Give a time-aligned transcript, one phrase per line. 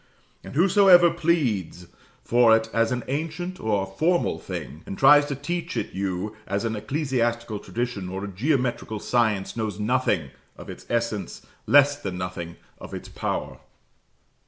[0.43, 1.85] And whosoever pleads
[2.23, 6.35] for it as an ancient or a formal thing, and tries to teach it you
[6.47, 12.17] as an ecclesiastical tradition or a geometrical science, knows nothing of its essence, less than
[12.17, 13.59] nothing of its power.